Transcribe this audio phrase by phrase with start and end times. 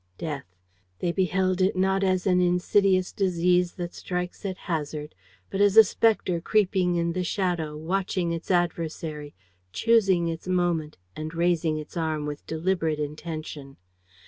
[0.17, 0.47] Death!
[0.97, 5.13] They beheld it, not as an insidious disease that strikes at hazard,
[5.51, 9.35] but as a specter creeping in the shadow, watching its adversary,
[9.71, 13.77] choosing its moment and raising its arm with deliberate intention.